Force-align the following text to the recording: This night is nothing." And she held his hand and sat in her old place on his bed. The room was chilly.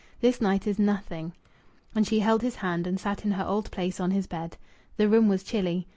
This 0.19 0.41
night 0.41 0.65
is 0.65 0.79
nothing." 0.79 1.33
And 1.93 2.07
she 2.07 2.21
held 2.21 2.41
his 2.41 2.55
hand 2.55 2.87
and 2.87 2.99
sat 2.99 3.23
in 3.23 3.33
her 3.33 3.45
old 3.45 3.69
place 3.69 3.99
on 3.99 4.09
his 4.09 4.25
bed. 4.25 4.57
The 4.97 5.07
room 5.07 5.27
was 5.27 5.43
chilly. 5.43 5.87